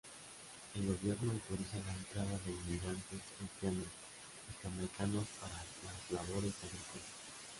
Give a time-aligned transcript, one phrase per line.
[0.73, 5.53] El gobierno autoriza la entrada de inmigrantes haitianos y jamaicanos para
[5.85, 7.05] las labores agrícolas.